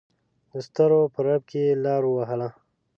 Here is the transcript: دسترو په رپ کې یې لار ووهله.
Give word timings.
دسترو 0.51 0.99
په 1.13 1.19
رپ 1.25 1.41
کې 1.49 1.59
یې 1.67 1.73
لار 1.85 2.03
ووهله. 2.05 2.49